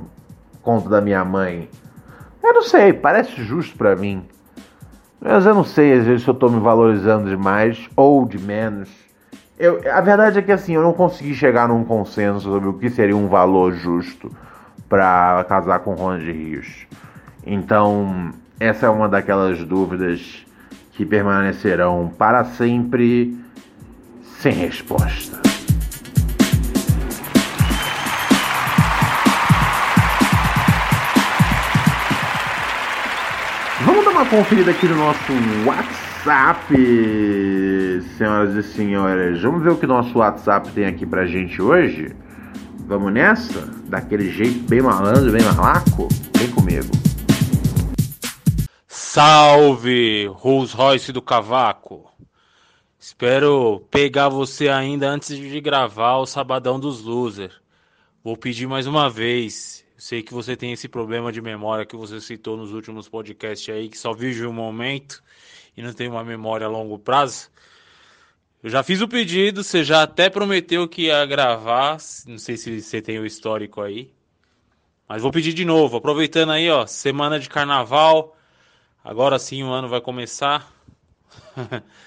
[0.62, 1.70] conta da minha mãe.
[2.44, 4.26] Eu não sei, parece justo para mim.
[5.22, 8.90] Mas eu não sei, às vezes, se eu tô me valorizando demais ou de menos.
[9.58, 12.90] Eu, a verdade é que assim, eu não consegui chegar num consenso sobre o que
[12.90, 14.30] seria um valor justo
[14.90, 16.86] para casar com Ronald Rios.
[17.46, 20.46] Então, essa é uma daquelas dúvidas
[20.92, 23.38] que permanecerão para sempre
[24.46, 25.42] sem resposta.
[33.88, 35.34] uma uma conferida aqui no nosso
[35.66, 36.76] WhatsApp,
[38.16, 39.42] senhoras e senhores.
[39.42, 42.16] Vamos ver o que nosso WhatsApp tem aqui pra gente hoje?
[42.88, 43.68] Vamos nessa?
[43.88, 46.08] Daquele jeito bem malandro, bem malaco?
[46.38, 46.92] Vem comigo.
[48.88, 52.15] Salve, Rolls Royce do Cavaco.
[53.08, 57.54] Espero pegar você ainda antes de gravar o Sabadão dos Losers.
[58.24, 59.86] Vou pedir mais uma vez.
[59.96, 63.90] Sei que você tem esse problema de memória que você citou nos últimos podcasts aí,
[63.90, 65.22] que só vive um momento
[65.78, 67.52] e não tem uma memória a longo prazo.
[68.64, 71.98] Eu já fiz o pedido, você já até prometeu que ia gravar.
[72.26, 74.12] Não sei se você tem o histórico aí.
[75.08, 78.36] Mas vou pedir de novo, aproveitando aí, ó, semana de carnaval.
[79.04, 80.74] Agora sim o ano vai começar.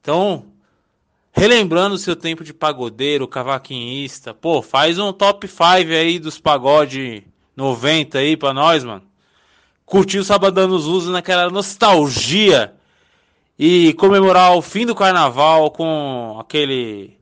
[0.00, 0.46] então,
[1.32, 7.26] relembrando o seu tempo de pagodeiro, cavaquinhista, pô, faz um top 5 aí dos pagode
[7.56, 9.02] 90 aí pra nós, mano.
[9.84, 12.72] Curtir o Sabadão nos Usos naquela nostalgia
[13.58, 17.18] e comemorar o fim do carnaval com aquele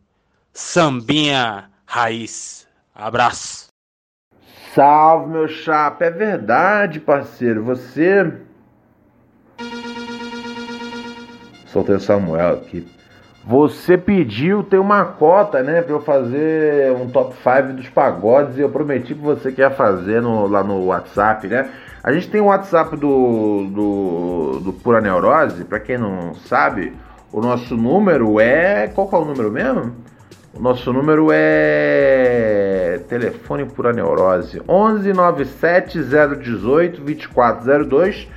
[0.53, 2.69] sambinha raiz.
[2.95, 3.69] Abraço.
[4.75, 6.05] Salve, meu chapa.
[6.05, 7.64] É verdade, parceiro.
[7.64, 8.47] Você.
[11.79, 12.87] Soltei o Samuel aqui.
[13.47, 18.61] Você pediu, tem uma cota, né, pra eu fazer um top 5 dos pagodes e
[18.61, 21.71] eu prometi que você quer fazer no, lá no WhatsApp, né?
[22.03, 26.93] A gente tem o WhatsApp do, do, do Pura Neurose, pra quem não sabe,
[27.33, 28.88] o nosso número é.
[28.88, 29.93] Qual que é o número mesmo?
[30.53, 33.01] O nosso número é.
[33.09, 38.29] Telefone Pura Neurose: 11 97 018 2402.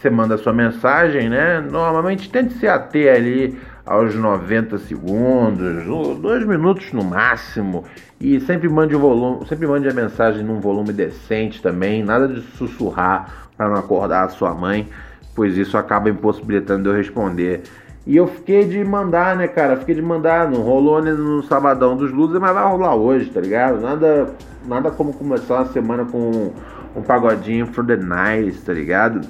[0.00, 1.60] Você manda sua mensagem, né?
[1.60, 5.84] Normalmente tente se ater ali aos 90 segundos,
[6.18, 7.84] dois minutos no máximo,
[8.18, 12.40] e sempre mande o volume, sempre mande a mensagem num volume decente também, nada de
[12.56, 14.88] sussurrar para não acordar a sua mãe,
[15.34, 17.64] pois isso acaba impossibilitando eu responder.
[18.06, 19.76] E eu fiquei de mandar, né, cara?
[19.76, 23.40] Fiquei de mandar, não rolou né, no sabadão dos luzes, mas vai rolar hoje, tá
[23.42, 23.82] ligado?
[23.82, 24.30] Nada,
[24.66, 26.52] nada como começar a semana com
[26.96, 29.20] um pagodinho for the nice, tá ligado?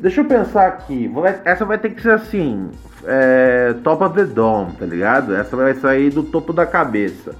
[0.00, 1.12] Deixa eu pensar aqui.
[1.44, 2.70] Essa vai ter que ser assim:
[3.04, 5.36] é, Top of the Dome, tá ligado?
[5.36, 7.34] Essa vai sair do topo da cabeça.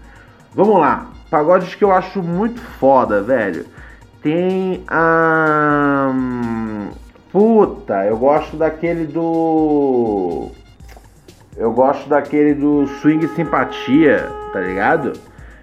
[0.55, 1.07] Vamos lá.
[1.31, 3.65] Pagodes que eu acho muito foda, velho.
[4.23, 6.13] Tem a.
[6.15, 6.91] Um,
[7.33, 10.51] puta, eu gosto daquele do.
[11.57, 15.15] Eu gosto daquele do Swing Simpatia, tá ligado?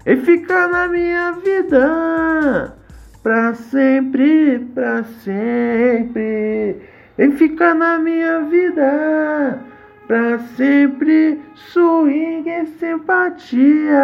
[0.04, 2.74] E fica na minha vida
[3.22, 6.87] pra sempre, pra sempre.
[7.18, 9.58] E fica na minha vida
[10.06, 11.40] pra sempre.
[11.54, 13.98] Swing e simpatia.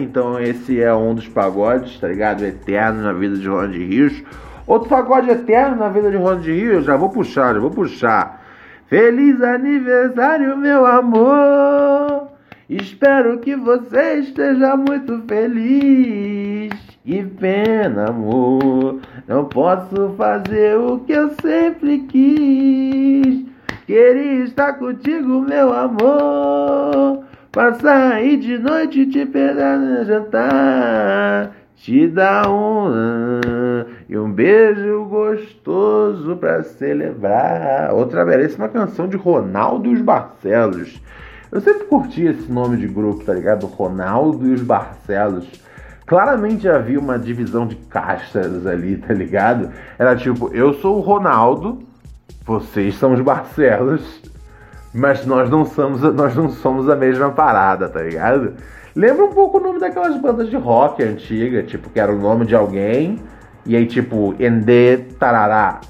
[0.00, 2.44] Então esse é um dos pagodes, tá ligado?
[2.44, 4.22] Eterno na vida de Ronald Rios.
[4.66, 8.44] Outro pagode eterno na vida de Ronald Rios, já vou puxar, já vou puxar.
[8.86, 12.28] Feliz aniversário, meu amor.
[12.68, 16.57] Espero que você esteja muito feliz.
[17.04, 19.00] Que pena, amor.
[19.26, 23.46] Não posso fazer o que eu sempre quis.
[23.86, 27.24] Queria estar contigo, meu amor.
[27.50, 31.52] Passar aí de noite te pegar no jantar.
[31.76, 32.90] Te dar um
[34.08, 37.94] e um beijo gostoso pra celebrar.
[37.94, 41.00] Outra belíssima canção de Ronaldo e os Barcelos.
[41.50, 43.66] Eu sempre curti esse nome de grupo, tá ligado?
[43.66, 45.48] Ronaldo e os Barcelos
[46.08, 49.70] claramente havia uma divisão de castas ali, tá ligado?
[49.98, 51.80] Era tipo, eu sou o Ronaldo,
[52.46, 54.22] vocês são os Barcelos,
[54.94, 58.54] mas nós não somos, nós não somos a mesma parada, tá ligado?
[58.96, 62.46] Lembra um pouco o nome daquelas bandas de rock antiga, tipo, que era o nome
[62.46, 63.20] de alguém,
[63.66, 65.82] e aí tipo, Ende Tarará.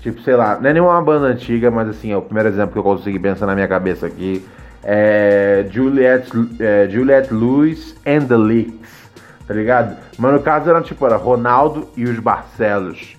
[0.00, 2.78] Tipo, sei lá, não é nenhuma banda antiga, mas assim, é o primeiro exemplo que
[2.78, 4.46] eu consegui pensar na minha cabeça aqui.
[4.84, 9.03] É Juliette, é, Juliette Lewis and the Leaks
[9.46, 9.96] tá ligado?
[10.18, 13.16] Mas no caso era tipo, era Ronaldo e os Barcelos.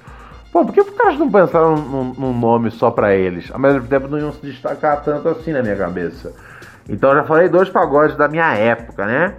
[0.51, 3.52] Pô, por que os caras não pensaram num, num nome só pra eles?
[3.52, 6.33] Ao mesmo tempo não iam se destacar tanto assim na minha cabeça.
[6.87, 9.35] Então já falei dois pagodes da minha época, né?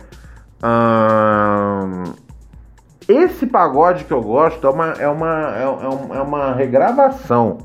[0.62, 2.04] Hum...
[3.08, 7.58] Esse pagode que eu gosto é uma, é uma, é, é uma regravação.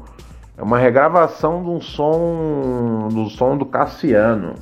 [0.55, 4.53] É uma regravação de um som do som do Cassiano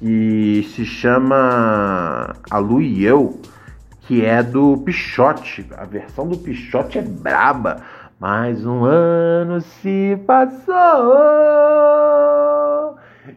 [0.00, 3.40] que se chama A Lu e Eu
[4.06, 5.66] que é do Pichote.
[5.76, 7.82] A versão do Pichote é braba.
[8.20, 10.74] Mais um ano se passou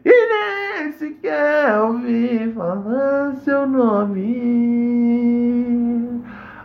[0.06, 4.58] e nem sequer ouvi falar seu nome.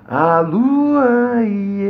[0.07, 1.83] A lua e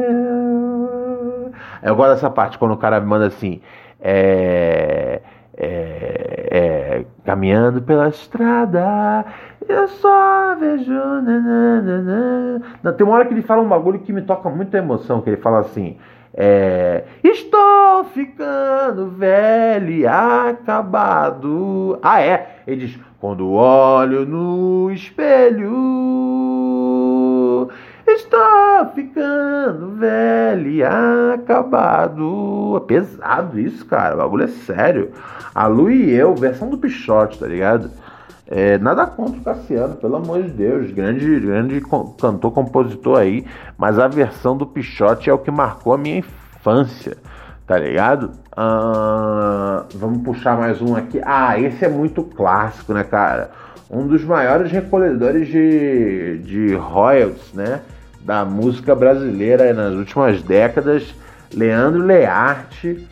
[0.00, 3.62] eu, Eu gosto dessa parte, quando o cara me manda assim,
[4.00, 5.22] é,
[5.56, 9.24] é, é, caminhando pela estrada,
[9.68, 10.92] eu só vejo.
[10.92, 12.62] nananana.
[12.96, 15.36] Tem uma hora que ele fala um bagulho que me toca muita emoção, que ele
[15.36, 15.96] fala assim.
[16.34, 21.98] É, Estou ficando velho e acabado.
[22.02, 22.58] Ah, é.
[22.66, 25.72] Ele diz: Quando olho no espelho,
[28.06, 32.76] estou ficando velho e acabado.
[32.76, 34.14] É pesado isso, cara.
[34.14, 35.10] O bagulho é sério.
[35.54, 37.90] A Lu e eu, versão do Pichote, tá ligado?
[38.50, 43.44] É, nada contra o Cassiano, pelo amor de Deus, grande, grande cantor, compositor aí,
[43.76, 47.18] mas a versão do Pichote é o que marcou a minha infância,
[47.66, 48.30] tá ligado?
[49.96, 51.20] Vamos puxar mais um aqui.
[51.22, 53.50] Ah, esse é muito clássico, né, cara?
[53.90, 57.82] Um dos maiores recolhedores de, de royalties, né,
[58.22, 61.14] da música brasileira nas últimas décadas,
[61.54, 63.06] Leandro Learte,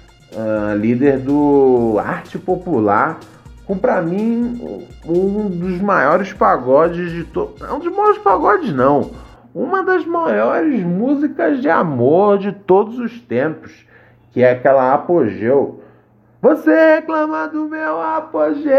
[0.79, 3.19] líder do Arte Popular
[3.67, 7.61] com pra mim um dos maiores pagodes de todos.
[7.61, 9.11] Não um dos maiores pagodes, não.
[9.55, 13.87] Uma das maiores músicas de amor de todos os tempos,
[14.33, 15.83] que é aquela Apogeu.
[16.43, 18.71] Você reclama do meu apogeu,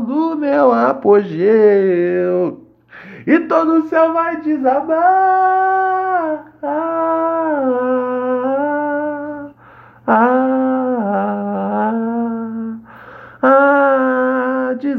[0.00, 2.64] do meu apogeu,
[3.26, 5.10] e todo o céu vai desabar.
[10.06, 10.39] Ah,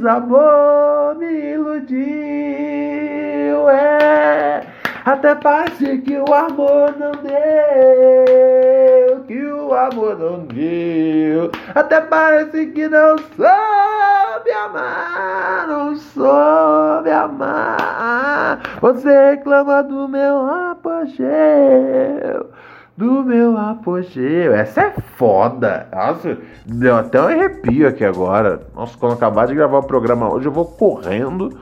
[0.02, 2.00] desabou, me iludiu,
[3.70, 4.66] é.
[5.06, 7.32] Até parece que o amor não deu,
[9.28, 11.52] que o amor não deu.
[11.76, 18.60] Até parece que não soube amar, não soube amar.
[18.82, 22.50] Você reclama do meu apogeu
[22.98, 24.54] do meu apogeu.
[24.54, 25.88] Essa é foda.
[25.92, 28.62] Nossa, deu até um arrepio aqui agora.
[28.76, 31.58] Nossa, quando acabar de gravar o programa hoje, eu vou correndo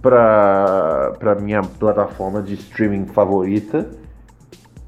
[0.00, 3.86] pra, pra minha plataforma de streaming favorita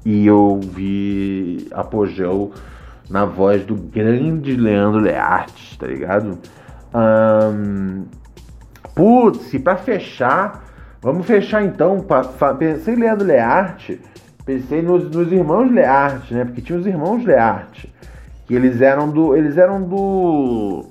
[0.05, 2.51] e eu vi apogeu
[3.09, 6.37] na voz do grande Leandro Learte, tá ligado?
[6.93, 8.03] Ahn,
[8.95, 10.63] Putz, e pra fechar,
[11.01, 11.99] vamos fechar então.
[11.99, 14.01] Pra, fa- pensei em Leandro Learte,
[14.45, 16.45] pensei nos, nos irmãos Learte, né?
[16.45, 17.93] Porque tinha os irmãos Learte.
[18.45, 19.35] Que eles eram do.
[19.35, 20.85] Eles eram do.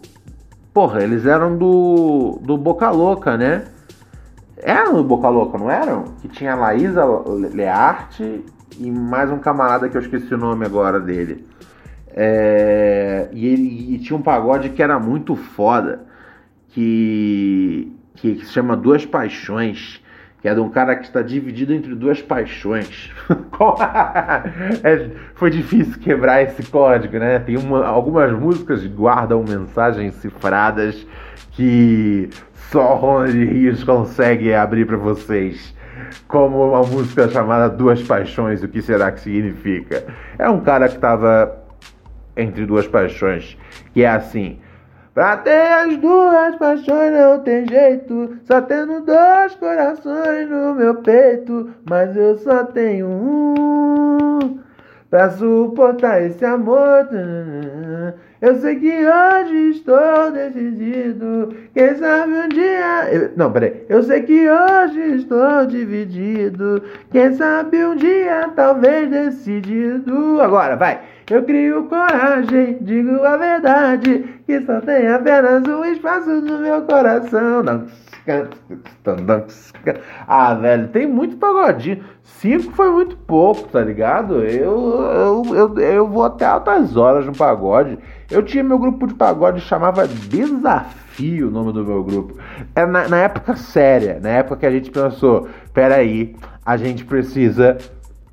[0.72, 2.40] Porra, eles eram do.
[2.42, 3.64] Do Boca Louca, né?
[4.56, 6.04] Eram do Boca Louca, não eram?
[6.20, 7.04] Que tinha a Laísa
[7.52, 8.44] Learte
[8.78, 11.46] e mais um camarada que eu esqueci o nome agora dele.
[12.16, 16.02] É, e, e tinha um pagode que era muito foda,
[16.68, 20.00] que, que se chama Duas Paixões,
[20.44, 23.10] que é de um cara que está dividido entre duas paixões.
[24.84, 27.38] É, foi difícil quebrar esse código, né?
[27.38, 31.06] Tem uma- algumas músicas que guardam mensagens cifradas
[31.52, 32.28] que
[32.70, 35.74] só Ronald Rios consegue abrir para vocês.
[36.28, 40.04] Como uma música chamada Duas Paixões, o que será que significa?
[40.38, 41.56] É um cara que estava
[42.36, 43.56] entre duas paixões,
[43.94, 44.58] que é assim.
[45.14, 51.70] Pra ter as duas paixões não tem jeito, só tendo dois corações no meu peito,
[51.88, 54.58] mas eu só tenho um
[55.08, 57.08] pra suportar esse amor.
[58.42, 63.08] Eu sei que hoje estou decidido, quem sabe um dia.
[63.12, 63.84] eu- Não, peraí.
[63.88, 70.40] Eu sei que hoje estou dividido, quem sabe um dia talvez decidido.
[70.42, 71.00] Agora, vai.
[71.30, 77.62] Eu crio coragem, digo a verdade, que só tem apenas um espaço no meu coração.
[80.26, 82.04] Ah, velho, tem muito pagodinho.
[82.22, 84.44] Cinco foi muito pouco, tá ligado?
[84.44, 87.98] Eu, eu, eu, eu vou até altas horas no pagode.
[88.30, 92.38] Eu tinha meu grupo de pagode, chamava Desafio o nome do meu grupo.
[92.74, 97.78] Era na, na época séria, na época que a gente pensou: peraí, a gente precisa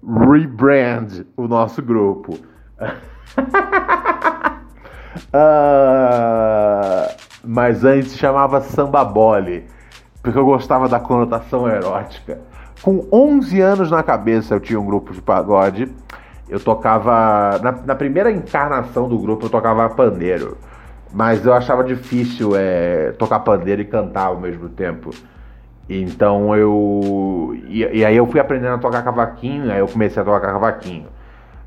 [0.03, 2.50] rebrand o nosso grupo.
[5.33, 7.09] Ah,
[7.43, 9.65] mas antes chamava Samba Bole,
[10.21, 12.39] porque eu gostava da conotação erótica.
[12.81, 15.89] Com 11 anos na cabeça eu tinha um grupo de pagode.
[16.49, 17.59] Eu tocava.
[17.61, 20.57] Na, na primeira encarnação do grupo eu tocava pandeiro.
[21.13, 25.11] Mas eu achava difícil é, tocar pandeiro e cantar ao mesmo tempo.
[25.89, 27.55] Então eu.
[27.67, 31.07] E, e aí eu fui aprendendo a tocar cavaquinho, aí eu comecei a tocar cavaquinho.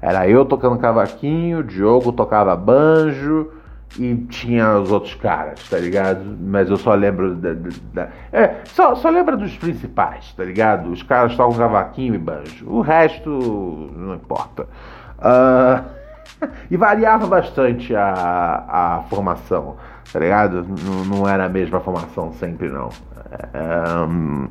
[0.05, 3.51] Era eu tocando cavaquinho, o Diogo tocava banjo
[3.99, 6.21] e tinha os outros caras, tá ligado?
[6.43, 7.55] Mas eu só lembro da.
[7.55, 10.91] da, da é, só, só lembro dos principais, tá ligado?
[10.91, 12.69] Os caras tocam cavaquinho e banjo.
[12.69, 13.31] O resto
[13.97, 14.69] não importa.
[15.19, 19.77] Uh, e variava bastante a, a formação,
[20.13, 20.65] tá ligado?
[20.85, 22.91] Não, não era a mesma formação sempre, não.
[24.09, 24.49] Um,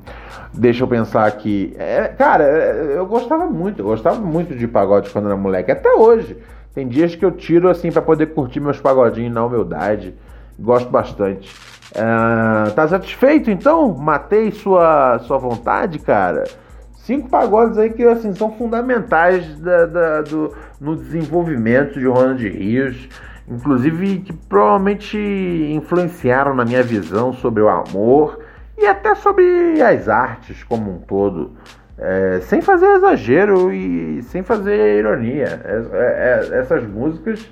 [0.53, 1.73] deixa eu pensar aqui.
[1.77, 6.37] É, cara, eu gostava muito, eu gostava muito de pagode quando era moleque, até hoje.
[6.73, 10.15] Tem dias que eu tiro assim para poder curtir meus pagodinhos na humildade.
[10.59, 11.53] Gosto bastante.
[11.91, 13.93] Uh, tá satisfeito então?
[13.93, 16.43] Matei sua, sua vontade, cara?
[16.93, 23.09] Cinco pagodes aí que assim, são fundamentais da, da, do, no desenvolvimento de Ronald Rios.
[23.47, 28.39] Inclusive que provavelmente influenciaram na minha visão sobre o amor
[28.77, 31.51] e até sobre as artes como um todo.
[31.97, 35.61] É, sem fazer exagero e sem fazer ironia.
[35.63, 37.47] É, é, essas músicas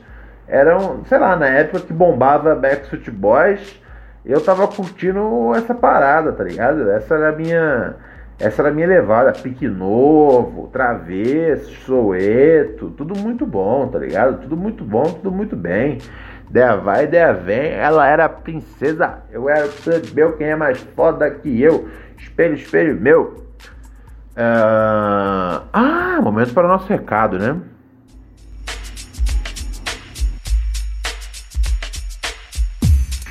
[0.48, 3.82] eram, sei lá, na época que bombava Backstreet Boys,
[4.26, 6.90] eu tava curtindo essa parada, tá ligado?
[6.92, 7.96] Essa era a minha.
[8.42, 9.32] Essa era a minha levada.
[9.32, 14.42] Pique Novo, Travesso, Soueto, tudo muito bom, tá ligado?
[14.42, 16.00] Tudo muito bom, tudo muito bem.
[16.50, 17.72] Ideia vai, ideia vem.
[17.72, 19.20] Ela era princesa.
[19.32, 19.70] Eu era
[20.14, 21.88] meu, quem é mais foda que eu?
[22.18, 23.46] Espelho, espelho meu.
[24.32, 25.62] Uh...
[25.72, 27.62] Ah, momento para o nosso recado, né?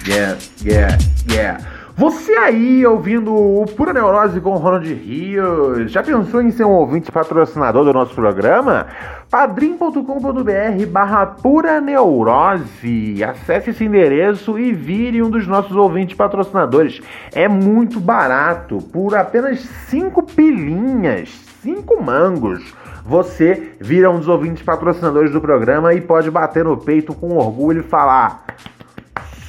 [0.07, 0.99] Yeah, yeah,
[1.31, 1.80] yeah.
[2.01, 6.71] Você aí ouvindo o Pura Neurose com o Ronald Rios, já pensou em ser um
[6.71, 8.87] ouvinte patrocinador do nosso programa?
[9.29, 13.23] padrim.com.br barra Pura Neurose.
[13.23, 17.03] Acesse esse endereço e vire um dos nossos ouvintes patrocinadores.
[17.35, 21.29] É muito barato, por apenas 5 pilinhas,
[21.63, 22.75] 5 mangos.
[23.05, 27.81] Você vira um dos ouvintes patrocinadores do programa e pode bater no peito com orgulho
[27.81, 28.47] e falar: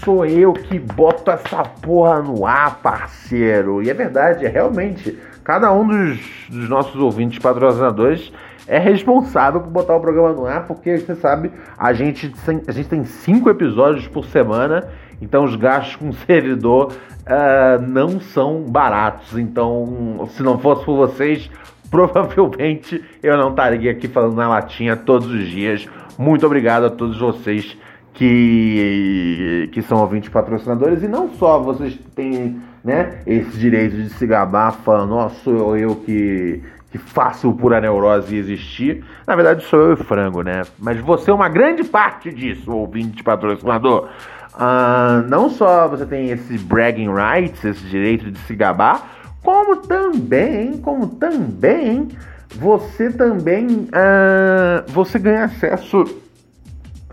[0.04, 3.84] Sou eu que boto essa porra no ar, parceiro.
[3.84, 5.16] E é verdade, é realmente.
[5.44, 8.34] Cada um dos, dos nossos ouvintes patrocinadores
[8.68, 12.34] é responsável por botar o programa no ar, porque você sabe, a gente,
[12.68, 14.88] a gente tem cinco episódios por semana,
[15.22, 19.38] então os gastos com servidor uh, não são baratos.
[19.38, 21.48] Então, se não fosse por vocês,
[21.92, 25.88] provavelmente eu não estaria aqui falando na latinha todos os dias.
[26.18, 27.78] Muito obrigado a todos vocês
[28.14, 34.26] que, que são ouvintes patrocinadores e não só vocês têm né, esse direito de se
[34.28, 39.04] gabar falando, ó, sou eu que que faça o Pura Neurose existir.
[39.26, 40.64] Na verdade, sou eu e frango, né?
[40.78, 44.10] Mas você é uma grande parte disso, ouvinte patrocinador.
[44.54, 49.10] Uh, não só você tem esse bragging rights, esse direito de se gabar,
[49.42, 52.10] como também, como também,
[52.56, 56.04] você também uh, você ganha acesso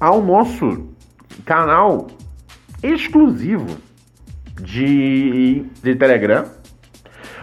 [0.01, 0.88] ao nosso
[1.44, 2.09] canal
[2.82, 3.76] exclusivo
[4.61, 6.44] de, de Telegram,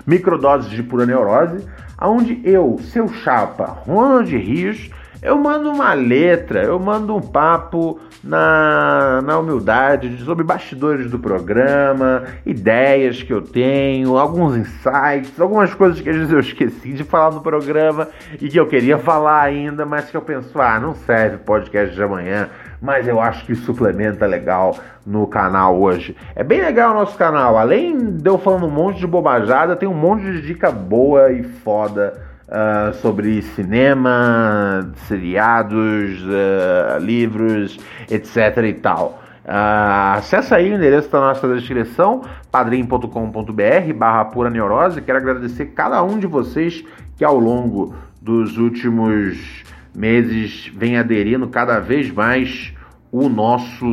[0.06, 1.66] microdoses de pura neurose
[2.02, 4.90] onde eu, seu chapa, Ronald Rios,
[5.26, 12.26] eu mando uma letra, eu mando um papo na, na humildade sobre bastidores do programa,
[12.46, 17.32] ideias que eu tenho, alguns insights, algumas coisas que às vezes eu esqueci de falar
[17.32, 18.08] no programa
[18.40, 22.04] e que eu queria falar ainda, mas que eu penso, ah, não serve podcast de
[22.04, 22.48] amanhã,
[22.80, 26.16] mas eu acho que suplementa legal no canal hoje.
[26.36, 27.58] É bem legal o nosso canal.
[27.58, 31.42] Além de eu falando um monte de bobajada, tem um monte de dica boa e
[31.42, 37.78] foda uh, sobre cinema, seriados, uh, livros,
[38.10, 39.22] etc e tal.
[39.46, 45.02] Uh, acessa aí o endereço da nossa descrição, padrim.com.br barra pura neurose.
[45.02, 46.84] Quero agradecer cada um de vocês
[47.16, 52.74] que ao longo dos últimos meses vem aderindo cada vez mais
[53.12, 53.86] o nosso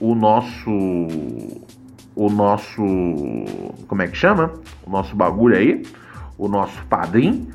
[0.00, 0.70] o nosso
[2.16, 2.82] o nosso
[3.86, 4.54] como é que chama?
[4.84, 5.82] O nosso bagulho aí,
[6.38, 7.46] o nosso padrinho.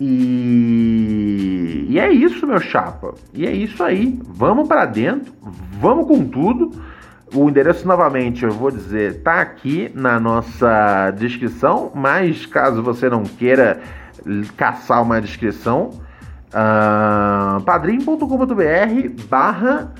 [0.00, 3.14] E, e é isso, meu chapa.
[3.32, 4.18] E é isso aí.
[4.24, 5.32] Vamos para dentro,
[5.80, 6.70] vamos com tudo.
[7.34, 13.24] O endereço novamente, eu vou dizer, tá aqui na nossa descrição, mas caso você não
[13.24, 13.80] queira
[14.56, 15.90] caçar uma descrição,
[16.50, 19.92] uh, padrim.com.br barra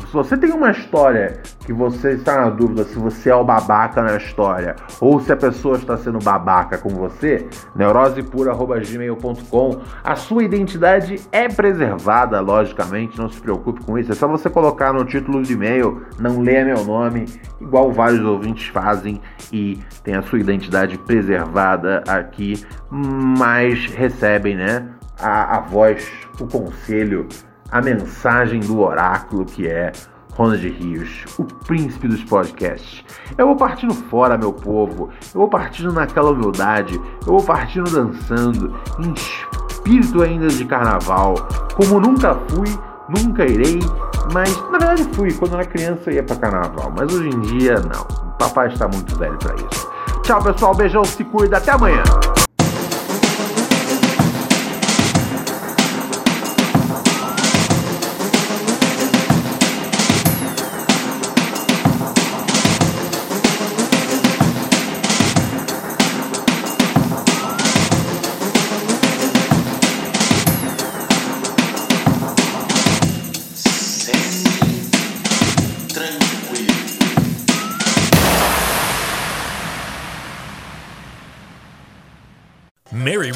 [0.00, 4.02] Se você tem uma história que você está na dúvida se você é o babaca
[4.02, 11.20] na história ou se a pessoa está sendo babaca com você, neurosepura.gmail.com, a sua identidade
[11.30, 14.12] é preservada, logicamente, não se preocupe com isso.
[14.12, 17.26] É só você colocar no título de e-mail, não leia meu nome,
[17.60, 19.20] igual vários ouvintes fazem,
[19.52, 24.88] e tem a sua identidade preservada aqui, mas recebem, né?
[25.20, 27.28] A, a voz, o conselho
[27.72, 29.90] a mensagem do oráculo que é
[30.34, 33.04] Ronald Rios, o príncipe dos podcasts.
[33.36, 35.10] Eu vou partindo fora, meu povo.
[35.34, 36.94] Eu vou partindo naquela humildade.
[37.26, 41.34] Eu vou partindo dançando, em espírito ainda de carnaval.
[41.74, 42.68] Como nunca fui,
[43.08, 43.80] nunca irei.
[44.32, 45.32] Mas na verdade fui.
[45.32, 46.92] Quando era criança ia para carnaval.
[46.96, 48.02] Mas hoje em dia não.
[48.02, 49.90] O papai está muito velho para isso.
[50.22, 50.74] Tchau, pessoal.
[50.74, 51.58] Beijão, se cuida.
[51.58, 52.02] Até amanhã.